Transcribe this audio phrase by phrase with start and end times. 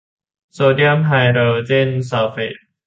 [0.53, 2.55] โซเดียมไฮโดรเจนซัลเฟต